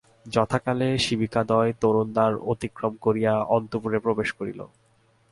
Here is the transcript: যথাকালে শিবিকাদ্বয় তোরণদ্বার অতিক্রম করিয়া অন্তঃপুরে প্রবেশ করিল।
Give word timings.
যথাকালে 0.25 0.87
শিবিকাদ্বয় 0.97 1.71
তোরণদ্বার 1.81 2.31
অতিক্রম 2.45 2.93
করিয়া 3.01 3.33
অন্তঃপুরে 3.49 3.99
প্রবেশ 3.99 4.29
করিল। 4.33 4.59